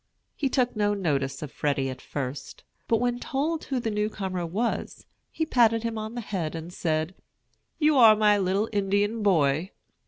He 0.35 0.49
took 0.49 0.75
no 0.75 0.95
notice 0.95 1.43
of 1.43 1.51
Freddy 1.51 1.87
at 1.87 2.01
first, 2.01 2.63
but 2.87 2.97
when 2.97 3.19
told 3.19 3.65
who 3.65 3.79
the 3.79 3.91
newcomer 3.91 4.47
was, 4.47 5.05
he 5.31 5.45
patted 5.45 5.83
him 5.83 5.95
on 5.95 6.15
the 6.15 6.21
head 6.21 6.55
and 6.55 6.73
said, 6.73 7.13
"You 7.77 7.97
are 7.99 8.15
my 8.15 8.39
little 8.39 8.67
Indian 8.73 9.21
boy." 9.21 9.69